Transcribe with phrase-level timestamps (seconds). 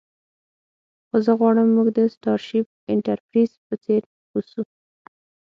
[1.07, 4.01] خو زه غواړم موږ د سټارشیپ انټرپریز په څیر
[4.33, 4.61] اوسو